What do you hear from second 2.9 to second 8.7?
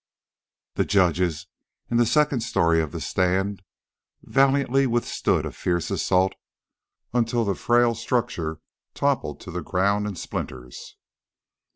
the stand, valiantly withstood a fierce assault until the frail structure